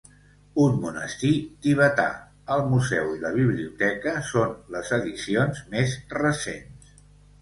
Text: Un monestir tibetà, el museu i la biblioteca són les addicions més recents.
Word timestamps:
Un 0.61 0.77
monestir 0.85 1.33
tibetà, 1.65 2.05
el 2.55 2.65
museu 2.71 3.11
i 3.17 3.21
la 3.25 3.33
biblioteca 3.35 4.15
són 4.33 4.57
les 4.77 4.91
addicions 5.01 5.63
més 5.77 5.95
recents. 6.19 6.95